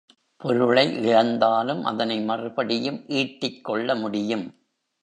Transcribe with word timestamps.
பொருளை 0.41 0.85
இழந்தாலும் 1.01 1.83
அதனை 1.83 2.17
மறுபடியும் 2.21 2.99
ஈட்டிக்கொள்ள 3.09 3.99
முடியும். 3.99 4.45